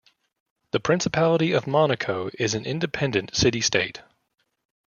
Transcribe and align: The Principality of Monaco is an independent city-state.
The 0.71 0.79
Principality 0.79 1.51
of 1.51 1.67
Monaco 1.67 2.31
is 2.39 2.55
an 2.55 2.65
independent 2.65 3.35
city-state. 3.35 4.01